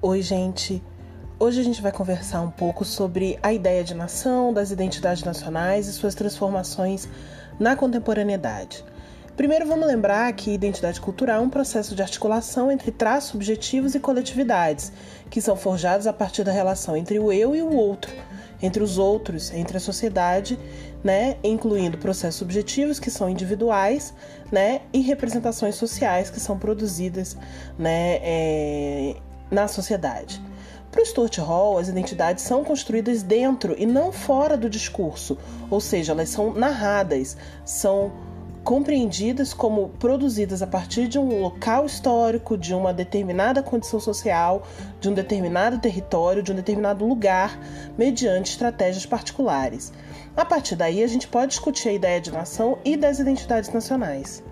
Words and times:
Oi, 0.00 0.22
gente. 0.22 0.80
Hoje 1.40 1.60
a 1.60 1.64
gente 1.64 1.82
vai 1.82 1.90
conversar 1.90 2.40
um 2.40 2.52
pouco 2.52 2.84
sobre 2.84 3.36
a 3.42 3.52
ideia 3.52 3.82
de 3.82 3.94
nação, 3.94 4.52
das 4.52 4.70
identidades 4.70 5.24
nacionais 5.24 5.88
e 5.88 5.92
suas 5.92 6.14
transformações 6.14 7.08
na 7.58 7.74
contemporaneidade. 7.74 8.84
Primeiro, 9.36 9.66
vamos 9.66 9.88
lembrar 9.88 10.32
que 10.34 10.52
identidade 10.52 11.00
cultural 11.00 11.40
é 11.40 11.44
um 11.44 11.50
processo 11.50 11.96
de 11.96 12.02
articulação 12.02 12.70
entre 12.70 12.92
traços 12.92 13.30
subjetivos 13.30 13.96
e 13.96 13.98
coletividades, 13.98 14.92
que 15.28 15.40
são 15.40 15.56
forjados 15.56 16.06
a 16.06 16.12
partir 16.12 16.44
da 16.44 16.52
relação 16.52 16.96
entre 16.96 17.18
o 17.18 17.32
eu 17.32 17.56
e 17.56 17.60
o 17.60 17.74
outro, 17.74 18.14
entre 18.62 18.84
os 18.84 18.98
outros, 18.98 19.52
entre 19.52 19.78
a 19.78 19.80
sociedade, 19.80 20.56
né, 21.02 21.38
incluindo 21.42 21.98
processos 21.98 22.36
subjetivos 22.36 23.00
que 23.00 23.10
são 23.10 23.28
individuais, 23.28 24.14
né, 24.52 24.82
e 24.92 25.00
representações 25.00 25.74
sociais 25.74 26.30
que 26.30 26.38
são 26.38 26.56
produzidas, 26.56 27.36
né, 27.76 28.20
é, 28.22 29.16
na 29.50 29.68
sociedade. 29.68 30.42
Para 30.90 31.02
o 31.02 31.06
Stuart 31.06 31.38
Hall, 31.38 31.78
as 31.78 31.88
identidades 31.88 32.44
são 32.44 32.64
construídas 32.64 33.22
dentro 33.22 33.74
e 33.78 33.84
não 33.84 34.10
fora 34.10 34.56
do 34.56 34.70
discurso, 34.70 35.36
ou 35.70 35.80
seja, 35.80 36.12
elas 36.12 36.30
são 36.30 36.52
narradas, 36.54 37.36
são 37.64 38.10
compreendidas 38.64 39.54
como 39.54 39.88
produzidas 39.98 40.60
a 40.60 40.66
partir 40.66 41.08
de 41.08 41.18
um 41.18 41.40
local 41.40 41.86
histórico, 41.86 42.56
de 42.56 42.74
uma 42.74 42.92
determinada 42.92 43.62
condição 43.62 44.00
social, 44.00 44.62
de 45.00 45.08
um 45.08 45.14
determinado 45.14 45.78
território, 45.78 46.42
de 46.42 46.52
um 46.52 46.54
determinado 46.54 47.06
lugar, 47.06 47.58
mediante 47.96 48.50
estratégias 48.50 49.06
particulares. 49.06 49.92
A 50.36 50.44
partir 50.44 50.76
daí, 50.76 51.02
a 51.02 51.06
gente 51.06 51.26
pode 51.28 51.52
discutir 51.52 51.88
a 51.88 51.92
ideia 51.92 52.20
de 52.20 52.30
nação 52.30 52.78
e 52.84 52.96
das 52.96 53.18
identidades 53.18 53.72
nacionais. 53.72 54.42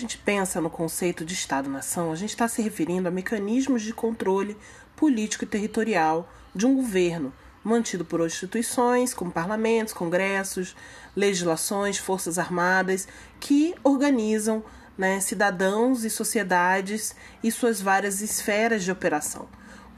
Gente 0.00 0.18
pensa 0.18 0.60
no 0.60 0.70
conceito 0.70 1.24
de 1.24 1.34
Estado-nação, 1.34 2.10
a 2.10 2.16
gente 2.16 2.30
está 2.30 2.48
se 2.48 2.62
referindo 2.62 3.06
a 3.06 3.10
mecanismos 3.10 3.82
de 3.82 3.92
controle 3.92 4.56
político 4.96 5.44
e 5.44 5.46
territorial 5.46 6.32
de 6.54 6.66
um 6.66 6.74
governo, 6.74 7.32
mantido 7.62 8.04
por 8.04 8.24
instituições 8.24 9.12
como 9.12 9.30
parlamentos, 9.30 9.92
congressos, 9.92 10.74
legislações, 11.14 11.98
forças 11.98 12.38
armadas, 12.38 13.06
que 13.38 13.74
organizam 13.84 14.64
né, 14.96 15.20
cidadãos 15.20 16.04
e 16.04 16.10
sociedades 16.10 17.14
e 17.42 17.52
suas 17.52 17.80
várias 17.80 18.22
esferas 18.22 18.82
de 18.82 18.90
operação. 18.90 19.48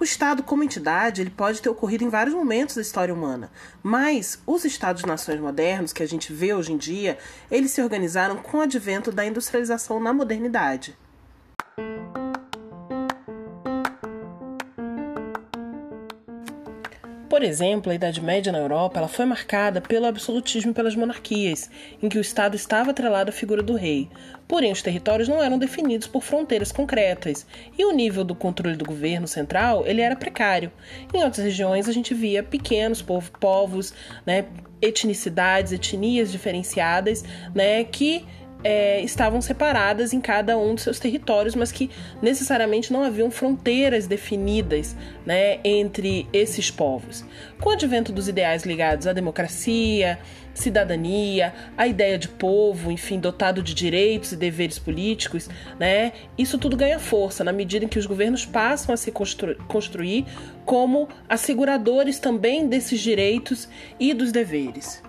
O 0.01 0.05
Estado, 0.05 0.43
como 0.43 0.65
entidade, 0.65 1.21
ele 1.21 1.31
pode 1.31 1.63
ter 1.63 1.69
ocorrido 1.69 2.03
em 2.03 2.09
vários 2.09 2.35
momentos 2.35 2.75
da 2.75 2.83
história 2.83 3.15
humana, 3.15 3.51
mas 3.83 4.41
os 4.47 4.65
Estados-nações 4.65 5.41
modernos 5.41 5.93
que 5.93 6.03
a 6.03 6.09
gente 6.09 6.33
vê 6.33 6.53
hoje 6.53 6.73
em 6.73 6.77
dia, 6.77 7.19
eles 7.51 7.71
se 7.71 7.83
organizaram 7.83 8.37
com 8.37 8.59
o 8.59 8.63
advento 8.63 9.13
da 9.13 9.25
industrialização 9.25 10.01
na 10.01 10.13
modernidade. 10.13 10.97
Por 17.33 17.43
exemplo, 17.43 17.91
a 17.91 17.95
Idade 17.95 18.21
Média 18.21 18.53
na 18.53 18.59
Europa 18.59 18.99
ela 18.99 19.09
foi 19.09 19.25
marcada 19.25 19.81
pelo 19.81 20.05
absolutismo 20.05 20.71
e 20.71 20.75
pelas 20.75 20.95
monarquias, 20.95 21.71
em 22.03 22.07
que 22.07 22.19
o 22.19 22.21
Estado 22.21 22.57
estava 22.57 22.91
atrelado 22.91 23.31
à 23.31 23.33
figura 23.33 23.63
do 23.63 23.75
rei. 23.75 24.11
Porém, 24.47 24.71
os 24.71 24.83
territórios 24.83 25.31
não 25.31 25.43
eram 25.43 25.59
definidos 25.59 26.07
por 26.07 26.23
fronteiras 26.23 26.71
concretas, 26.71 27.47
e 27.79 27.87
o 27.87 27.91
nível 27.91 28.23
do 28.23 28.35
controle 28.35 28.77
do 28.77 28.85
governo 28.85 29.27
central 29.27 29.83
ele 29.87 30.03
era 30.03 30.15
precário. 30.15 30.71
Em 31.15 31.25
outras 31.25 31.43
regiões, 31.43 31.89
a 31.89 31.93
gente 31.93 32.13
via 32.13 32.43
pequenos 32.43 33.03
povos, 33.41 33.95
né, 34.27 34.45
etnicidades, 34.83 35.73
etnias 35.73 36.31
diferenciadas, 36.31 37.25
né, 37.55 37.83
que 37.83 38.27
é, 38.65 39.01
estavam 39.01 39.41
separadas 39.41 40.13
em 40.13 40.21
cada 40.21 40.57
um 40.57 40.75
dos 40.75 40.85
seus 40.85 40.99
territórios, 40.99 41.55
mas 41.55 41.73
que 41.73 41.91
necessariamente 42.21 42.93
não 42.93 43.03
haviam 43.03 43.31
fronteiras 43.31 44.07
definidas 44.07 44.97
né, 45.27 45.59
entre 45.65 46.27
esses 46.33 46.71
povos. 46.71 47.25
Com 47.61 47.71
o 47.71 47.73
advento 47.73 48.13
dos 48.13 48.29
ideais 48.29 48.65
ligados 48.65 49.07
à 49.07 49.13
democracia, 49.13 50.19
cidadania, 50.55 51.55
a 51.77 51.87
ideia 51.87 52.19
de 52.19 52.29
povo, 52.29 52.91
enfim, 52.91 53.19
dotado 53.19 53.63
de 53.63 53.75
direitos 53.75 54.33
e 54.33 54.37
deveres 54.37 54.79
políticos, 54.79 55.49
né, 55.79 56.13
isso 56.37 56.59
tudo 56.59 56.77
ganha 56.77 56.99
força 56.99 57.43
na 57.43 57.53
medida 57.53 57.85
em 57.85 57.89
que 57.89 57.99
os 57.99 58.07
governos 58.07 58.45
passam 58.45 58.95
a 58.95 58.97
se 58.97 59.11
constru 59.11 59.57
construir 59.67 60.27
como 60.65 61.09
asseguradores 61.29 62.19
também 62.19 62.67
desses 62.69 63.01
direitos 63.01 63.69
e 63.99 64.15
dos 64.15 64.31
deveres. 64.31 65.03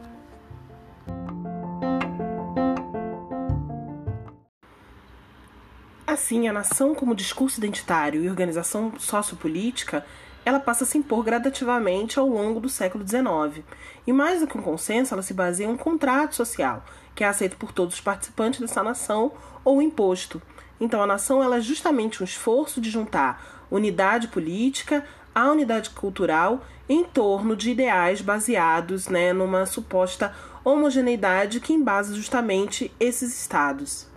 Assim, 6.14 6.48
a 6.48 6.54
nação 6.54 6.94
como 6.94 7.16
discurso 7.16 7.58
identitário 7.58 8.24
e 8.24 8.30
organização 8.30 8.94
sociopolítica, 9.00 10.06
ela 10.46 10.60
passa 10.60 10.84
a 10.84 10.88
se 10.88 10.96
impor 10.96 11.24
gradativamente 11.24 12.20
ao 12.20 12.30
longo 12.30 12.60
do 12.60 12.70
século 12.70 13.04
XIX. 13.04 13.66
E 14.06 14.14
mais 14.14 14.40
do 14.40 14.46
que 14.46 14.56
um 14.56 14.62
consenso, 14.62 15.12
ela 15.12 15.24
se 15.24 15.34
baseia 15.34 15.66
em 15.66 15.72
um 15.72 15.76
contrato 15.76 16.36
social, 16.36 16.86
que 17.16 17.24
é 17.24 17.28
aceito 17.28 17.58
por 17.58 17.72
todos 17.72 17.96
os 17.96 18.02
participantes 18.02 18.60
dessa 18.60 18.84
nação 18.84 19.32
ou 19.66 19.82
imposto. 19.82 20.40
Então, 20.80 21.02
a 21.02 21.08
nação 21.08 21.42
ela 21.42 21.58
é 21.58 21.62
justamente 21.62 22.22
um 22.22 22.26
esforço 22.26 22.80
de 22.80 22.92
juntar 22.92 23.66
unidade 23.72 24.28
política 24.28 25.04
à 25.34 25.50
unidade 25.50 25.90
cultural 25.90 26.64
em 26.88 27.04
torno 27.04 27.56
de 27.56 27.72
ideais 27.72 28.22
baseados 28.22 29.08
né, 29.08 29.34
numa 29.34 29.66
suposta 29.66 30.32
homogeneidade 30.64 31.60
que 31.60 31.74
embasa 31.74 32.14
justamente 32.14 32.94
esses 33.00 33.36
estados. 33.36 34.13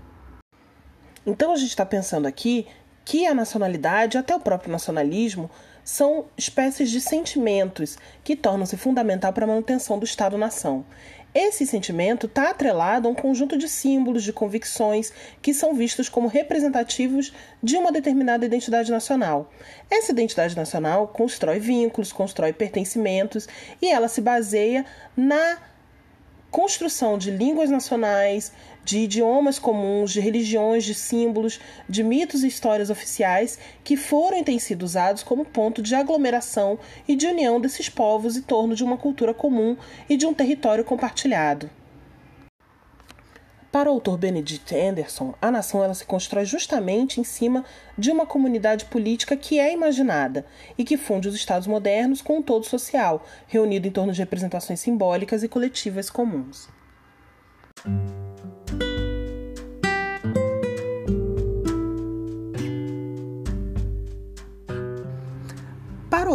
Então 1.26 1.52
a 1.52 1.56
gente 1.56 1.70
está 1.70 1.84
pensando 1.84 2.26
aqui 2.26 2.66
que 3.04 3.26
a 3.26 3.34
nacionalidade, 3.34 4.16
até 4.16 4.34
o 4.34 4.40
próprio 4.40 4.70
nacionalismo, 4.70 5.50
são 5.84 6.26
espécies 6.36 6.90
de 6.90 7.00
sentimentos 7.00 7.98
que 8.24 8.34
tornam-se 8.34 8.76
fundamental 8.76 9.32
para 9.32 9.44
a 9.44 9.48
manutenção 9.48 9.98
do 9.98 10.04
Estado-nação. 10.04 10.84
Esse 11.34 11.66
sentimento 11.66 12.26
está 12.26 12.50
atrelado 12.50 13.06
a 13.06 13.10
um 13.10 13.14
conjunto 13.14 13.58
de 13.58 13.68
símbolos, 13.68 14.24
de 14.24 14.32
convicções 14.32 15.12
que 15.42 15.52
são 15.52 15.74
vistos 15.74 16.08
como 16.08 16.28
representativos 16.28 17.32
de 17.62 17.76
uma 17.76 17.92
determinada 17.92 18.46
identidade 18.46 18.90
nacional. 18.90 19.52
Essa 19.90 20.12
identidade 20.12 20.56
nacional 20.56 21.08
constrói 21.08 21.58
vínculos, 21.58 22.10
constrói 22.10 22.52
pertencimentos 22.52 23.46
e 23.82 23.88
ela 23.88 24.08
se 24.08 24.20
baseia 24.20 24.86
na 25.16 25.58
construção 26.50 27.18
de 27.18 27.30
línguas 27.30 27.68
nacionais, 27.68 28.50
de 28.86 28.98
idiomas 29.00 29.58
comuns, 29.58 30.12
de 30.12 30.20
religiões, 30.20 30.84
de 30.84 30.94
símbolos, 30.94 31.58
de 31.88 32.04
mitos 32.04 32.44
e 32.44 32.46
histórias 32.46 32.88
oficiais 32.88 33.58
que 33.82 33.96
foram 33.96 34.38
e 34.38 34.44
têm 34.44 34.60
sido 34.60 34.84
usados 34.84 35.24
como 35.24 35.44
ponto 35.44 35.82
de 35.82 35.92
aglomeração 35.96 36.78
e 37.08 37.16
de 37.16 37.26
união 37.26 37.60
desses 37.60 37.88
povos 37.88 38.36
em 38.36 38.42
torno 38.42 38.76
de 38.76 38.84
uma 38.84 38.96
cultura 38.96 39.34
comum 39.34 39.76
e 40.08 40.16
de 40.16 40.24
um 40.24 40.32
território 40.32 40.84
compartilhado. 40.84 41.68
Para 43.72 43.90
o 43.90 43.94
autor 43.94 44.16
Benedict 44.18 44.72
Anderson, 44.72 45.34
a 45.42 45.50
nação 45.50 45.82
ela 45.82 45.92
se 45.92 46.06
constrói 46.06 46.44
justamente 46.44 47.20
em 47.20 47.24
cima 47.24 47.64
de 47.98 48.12
uma 48.12 48.24
comunidade 48.24 48.84
política 48.84 49.36
que 49.36 49.58
é 49.58 49.72
imaginada 49.72 50.46
e 50.78 50.84
que 50.84 50.96
funde 50.96 51.26
os 51.26 51.34
estados 51.34 51.66
modernos 51.66 52.22
com 52.22 52.38
um 52.38 52.42
todo 52.42 52.64
social, 52.64 53.26
reunido 53.48 53.88
em 53.88 53.90
torno 53.90 54.12
de 54.12 54.20
representações 54.20 54.78
simbólicas 54.78 55.42
e 55.42 55.48
coletivas 55.48 56.08
comuns. 56.08 56.68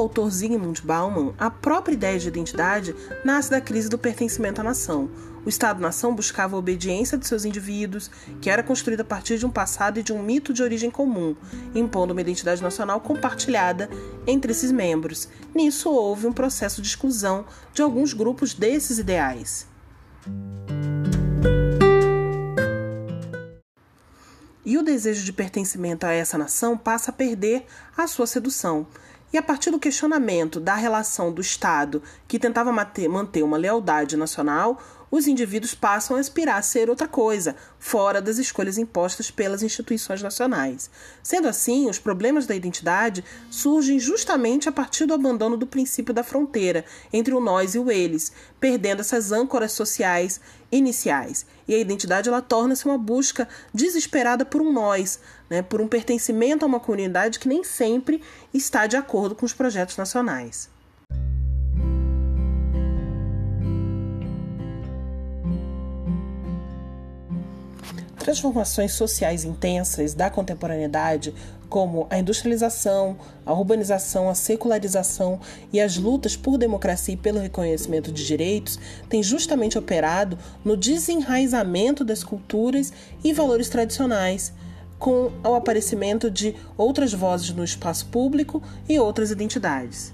Autor 0.01 0.29
Zygmunt 0.31 0.81
Bauman, 0.84 1.34
a 1.38 1.50
própria 1.50 1.94
ideia 1.94 2.17
de 2.17 2.28
identidade 2.28 2.95
nasce 3.23 3.50
da 3.50 3.62
crise 3.62 3.89
do 3.89 3.97
pertencimento 3.97 4.59
à 4.59 4.63
nação. 4.63 5.09
O 5.45 5.50
Estado-nação 5.50 6.13
buscava 6.13 6.56
a 6.56 6.59
obediência 6.59 7.18
de 7.18 7.27
seus 7.27 7.45
indivíduos, 7.45 8.12
que 8.39 8.50
era 8.50 8.62
construída 8.62 9.01
a 9.01 9.06
partir 9.06 9.38
de 9.38 9.45
um 9.45 9.50
passado 9.50 10.00
e 10.00 10.03
de 10.03 10.13
um 10.13 10.21
mito 10.21 10.53
de 10.53 10.62
origem 10.62 10.92
comum, 10.92 11.36
impondo 11.74 12.13
uma 12.13 12.21
identidade 12.21 12.62
nacional 12.62 13.00
compartilhada 13.01 13.89
entre 14.27 14.51
esses 14.51 14.71
membros. 14.71 15.27
Nisso 15.53 15.89
houve 15.89 16.27
um 16.27 16.33
processo 16.33 16.81
de 16.81 16.88
exclusão 16.88 17.45
de 17.74 17.81
alguns 17.81 18.13
grupos 18.13 18.54
desses 18.54 19.00
ideais. 19.00 19.68
E 24.63 24.77
o 24.77 24.83
desejo 24.83 25.24
de 25.25 25.33
pertencimento 25.33 26.06
a 26.06 26.12
essa 26.12 26.38
nação 26.38 26.77
passa 26.77 27.09
a 27.09 27.13
perder 27.13 27.65
a 27.97 28.06
sua 28.07 28.27
sedução. 28.27 28.86
E 29.33 29.38
a 29.38 29.42
partir 29.42 29.72
do 29.72 29.80
questionamento 29.80 30.60
da 30.60 30.75
relação 30.75 31.31
do 31.31 31.39
Estado, 31.39 32.04
que 32.28 32.38
tentava 32.38 32.72
manter 32.72 33.44
uma 33.44 33.57
lealdade 33.57 34.18
nacional, 34.18 34.81
os 35.12 35.28
indivíduos 35.28 35.75
passam 35.75 36.16
a 36.16 36.19
aspirar 36.22 36.58
a 36.58 36.62
ser 36.62 36.90
outra 36.90 37.06
coisa, 37.06 37.54
fora 37.78 38.22
das 38.22 38.38
escolhas 38.38 38.78
impostas 38.78 39.30
pelas 39.30 39.62
instituições 39.62 40.22
nacionais. 40.22 40.90
Sendo 41.22 41.50
assim, 41.50 41.90
os 41.90 42.00
problemas 42.00 42.46
da 42.46 42.56
identidade 42.56 43.24
surgem 43.50 44.00
justamente 44.00 44.69
a 44.69 44.72
partir 44.72 45.06
do 45.06 45.13
abandono 45.13 45.58
do 45.58 45.68
princípio 45.68 46.13
da 46.13 46.24
fronteira 46.24 46.86
entre 47.12 47.34
o 47.34 47.42
nós 47.42 47.75
e 47.75 47.80
o 47.80 47.92
eles, 47.92 48.31
perdendo 48.58 49.02
essas 49.02 49.34
âncoras 49.34 49.74
sociais 49.74 50.40
iniciais. 50.72 51.46
E 51.68 51.75
a 51.75 51.78
identidade 51.78 52.30
ela 52.30 52.42
torna-se 52.42 52.86
uma 52.86 52.98
busca 52.98 53.50
desesperada 53.74 54.46
por 54.46 54.62
um 54.62 54.72
nós, 54.72 55.19
né, 55.50 55.62
por 55.62 55.81
um 55.81 55.88
pertencimento 55.90 56.64
a 56.64 56.68
uma 56.68 56.80
comunidade 56.80 57.38
que 57.38 57.50
nem 57.50 57.66
sempre 57.66 58.22
está 58.54 58.88
de 58.88 58.96
acordo 58.96 59.36
com 59.36 59.46
os 59.46 59.54
projetos 59.54 59.98
nacionais. 59.98 60.70
Transformações 68.21 68.94
sociais 68.94 69.44
intensas 69.44 70.13
da 70.13 70.29
contemporaneidade, 70.29 71.33
como 71.68 72.06
a 72.07 72.19
industrialização, 72.19 73.18
a 73.44 73.51
urbanização, 73.51 74.29
a 74.29 74.35
secularização 74.35 75.39
e 75.73 75.81
as 75.81 75.97
lutas 75.97 76.35
por 76.35 76.56
democracia 76.56 77.15
e 77.15 77.18
pelo 77.18 77.39
reconhecimento 77.39 78.12
de 78.12 78.23
direitos, 78.23 78.77
têm 79.09 79.23
justamente 79.23 79.75
operado 79.75 80.38
no 80.63 80.77
desenraizamento 80.77 82.03
das 82.03 82.23
culturas 82.23 82.94
e 83.23 83.33
valores 83.33 83.69
tradicionais, 83.69 84.53
com 85.00 85.31
o 85.44 85.56
aparecimento 85.56 86.29
de 86.29 86.56
outras 86.77 87.12
vozes 87.12 87.50
no 87.50 87.63
espaço 87.63 88.06
público 88.06 88.62
e 88.88 89.00
outras 89.00 89.31
identidades. 89.31 90.13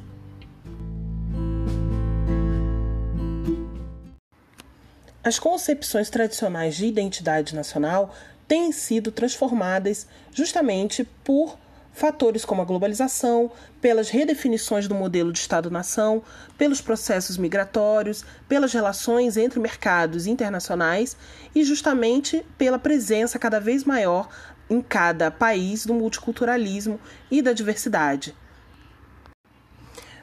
As 5.27 5.37
concepções 5.37 6.09
tradicionais 6.09 6.77
de 6.77 6.85
identidade 6.85 7.53
nacional 7.53 8.15
têm 8.47 8.71
sido 8.71 9.11
transformadas 9.11 10.07
justamente 10.31 11.03
por 11.21 11.57
fatores 11.91 12.45
como 12.45 12.61
a 12.61 12.63
globalização, 12.63 13.51
pelas 13.81 14.07
redefinições 14.07 14.87
do 14.87 14.95
modelo 14.95 15.33
de 15.33 15.39
Estado-nação, 15.39 16.23
pelos 16.57 16.79
processos 16.79 17.35
migratórios, 17.35 18.23
pelas 18.47 18.71
relações 18.71 19.35
entre 19.35 19.59
mercados 19.59 20.27
internacionais 20.27 21.17
e 21.53 21.61
justamente 21.61 22.45
pela 22.57 22.79
presença 22.79 23.37
cada 23.37 23.59
vez 23.59 23.83
maior 23.83 24.29
em 24.69 24.81
cada 24.81 25.29
país 25.29 25.85
do 25.85 25.93
multiculturalismo 25.93 27.01
e 27.29 27.41
da 27.41 27.51
diversidade 27.51 28.33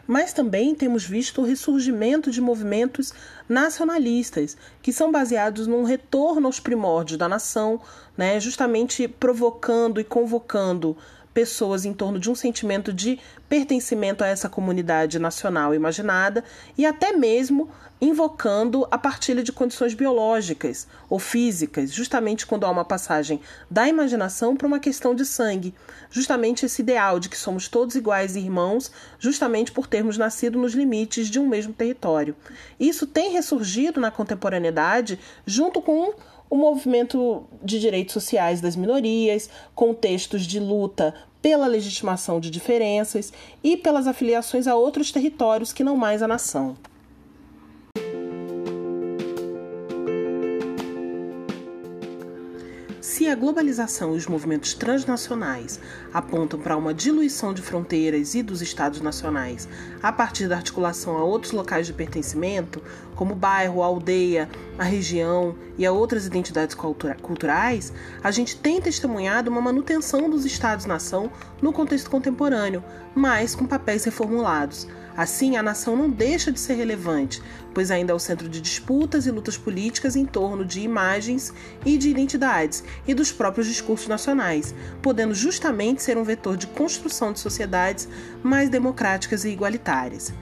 mas 0.07 0.33
também 0.33 0.75
temos 0.75 1.05
visto 1.05 1.41
o 1.41 1.45
ressurgimento 1.45 2.31
de 2.31 2.41
movimentos 2.41 3.13
nacionalistas, 3.49 4.57
que 4.83 4.93
são 4.93 5.11
baseados 5.11 5.67
num 5.67 5.85
retorno 5.85 6.47
aos 6.47 6.61
primórdios 6.61 7.19
da 7.19 7.29
nação, 7.29 7.81
né, 8.17 8.39
justamente 8.41 9.09
provocando 9.09 10.01
e 10.01 10.05
convocando 10.05 10.97
pessoas 11.35 11.85
em 11.85 11.93
torno 11.93 12.19
de 12.19 12.31
um 12.31 12.35
sentimento 12.35 12.93
de 12.93 13.19
pertencimento 13.49 14.23
a 14.23 14.29
essa 14.29 14.49
comunidade 14.49 15.19
nacional 15.19 15.75
imaginada 15.75 16.45
e 16.79 16.87
até 16.87 17.13
mesmo 17.13 17.69
invocando 18.01 18.87
a 18.91 18.99
partilha 18.99 19.43
de 19.43 19.53
condições 19.53 19.95
biológicas 19.95 20.87
ou 21.09 21.19
físicas, 21.19 21.93
justamente 21.93 22.47
quando 22.47 22.65
há 22.65 22.71
uma 22.71 22.85
passagem 22.85 23.41
da 23.71 23.89
imaginação 23.89 24.57
para 24.57 24.67
uma 24.67 24.79
questão 24.79 25.15
de 25.15 25.25
sangue, 25.25 25.75
justamente 26.11 26.67
esse 26.67 26.83
ideal 26.83 27.19
de 27.19 27.29
que 27.29 27.37
somos 27.37 27.67
todos 27.67 27.95
iguais 27.95 28.37
e 28.37 28.41
irmãos, 28.41 28.91
justamente 29.19 29.73
por 29.73 29.87
termos 29.87 30.19
nascido 30.19 30.59
nos 30.59 30.75
limites 30.75 31.29
de 31.29 31.39
um 31.39 31.49
mesmo 31.49 31.73
território. 31.73 32.37
Isso 32.79 33.07
tem 33.07 33.33
ressurgido 33.33 34.01
na 34.01 34.11
contemporaneidade 34.11 35.19
junto 35.47 35.81
com 35.81 36.13
o 36.49 36.57
movimento 36.57 37.45
de 37.63 37.81
direitos 37.81 38.13
sociais 38.13 38.61
das 38.61 38.77
minorias, 38.77 39.49
contextos 39.75 40.47
de 40.47 40.61
luta 40.61 41.15
pela 41.43 41.67
legitimação 41.67 42.41
de 42.41 42.51
diferenças 42.51 43.33
e 43.63 43.77
pelas 43.77 44.07
afiliações 44.07 44.67
a 44.67 44.75
outros 44.75 45.13
territórios 45.13 45.73
que 45.73 45.85
não 45.85 45.97
mais 45.97 46.23
a 46.23 46.29
nação. 46.29 46.77
A 53.29 53.37
globalização 53.37 54.15
e 54.15 54.17
os 54.17 54.27
movimentos 54.27 54.75
transnacionais 54.75 55.81
apontam 56.13 56.61
para 56.61 56.77
uma 56.77 56.95
diluição 56.95 57.53
de 57.53 57.63
fronteiras 57.63 58.35
e 58.35 58.43
dos 58.43 58.63
estados 58.63 59.01
nacionais 59.01 59.69
a 60.01 60.13
partir 60.13 60.47
da 60.47 60.57
articulação 60.57 61.17
a 61.17 61.25
outros 61.25 61.51
locais 61.51 61.87
de 61.87 61.93
pertencimento, 61.93 62.81
como 63.17 63.35
bairro, 63.35 63.83
aldeia, 63.83 64.49
a 64.79 64.85
região 64.85 65.57
e 65.77 65.85
a 65.85 65.91
outras 65.91 66.27
identidades 66.27 66.75
cultura 66.75 67.17
culturais, 67.21 67.93
a 68.23 68.31
gente 68.31 68.57
tem 68.57 68.81
testemunhado 68.81 69.51
uma 69.51 69.61
manutenção 69.61 70.31
dos 70.31 70.45
estados-nação 70.45 71.31
no 71.61 71.73
contexto 71.73 72.11
contemporâneo, 72.11 72.85
mas 73.15 73.55
com 73.55 73.67
papéis 73.67 74.05
reformulados. 74.05 74.87
Assim, 75.17 75.57
a 75.57 75.63
nação 75.63 75.97
não 75.97 76.11
deixa 76.11 76.51
de 76.51 76.59
ser 76.59 76.75
relevante, 76.75 77.41
pois 77.73 77.91
ainda 77.93 78.13
é 78.13 78.15
o 78.15 78.19
centro 78.19 78.49
de 78.49 78.61
disputas 78.61 79.27
e 79.27 79.31
lutas 79.31 79.57
políticas 79.57 80.17
em 80.17 80.27
torno 80.27 80.65
de 80.65 80.81
imagens 80.81 81.53
e 81.87 81.97
de 81.97 82.09
identidades 82.09 82.83
dos 83.15 83.33
próprios 83.33 83.67
discursos 83.67 84.09
nacionais, 84.09 84.75
podendo 85.03 85.35
justamente 85.35 86.03
ser 86.03 86.19
um 86.19 86.25
vetor 86.25 86.57
de 86.57 86.67
construção 86.67 87.33
de 87.33 87.41
sociedades 87.41 88.09
mais 88.43 88.69
democráticas 88.69 89.45
e 89.45 89.51
igualitárias. 89.51 90.33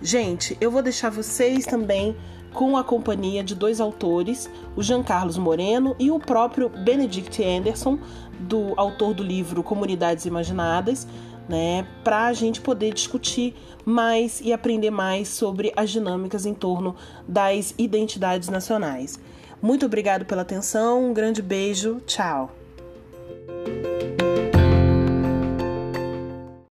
Gente, 0.00 0.56
eu 0.60 0.70
vou 0.70 0.82
deixar 0.82 1.10
vocês 1.10 1.64
também 1.64 2.16
com 2.52 2.76
a 2.76 2.84
companhia 2.84 3.42
de 3.42 3.54
dois 3.54 3.80
autores, 3.80 4.50
o 4.76 4.82
Jean 4.82 5.02
Carlos 5.02 5.38
Moreno 5.38 5.96
e 5.98 6.10
o 6.10 6.18
próprio 6.18 6.68
Benedict 6.68 7.42
Anderson, 7.42 7.98
do 8.40 8.74
autor 8.76 9.14
do 9.14 9.22
livro 9.22 9.62
Comunidades 9.62 10.26
Imaginadas 10.26 11.06
né, 11.48 11.86
para 12.04 12.26
a 12.26 12.32
gente 12.32 12.60
poder 12.60 12.92
discutir 12.92 13.54
mais 13.84 14.40
e 14.40 14.52
aprender 14.52 14.90
mais 14.90 15.28
sobre 15.28 15.72
as 15.76 15.90
dinâmicas 15.90 16.46
em 16.46 16.54
torno 16.54 16.94
das 17.26 17.74
identidades 17.76 18.48
nacionais. 18.48 19.18
Muito 19.62 19.86
obrigado 19.86 20.24
pela 20.24 20.42
atenção, 20.42 21.10
um 21.10 21.14
grande 21.14 21.40
beijo, 21.40 22.02
tchau. 22.04 22.50